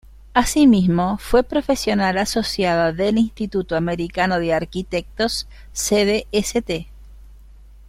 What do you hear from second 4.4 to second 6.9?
Arquitectos, sede St.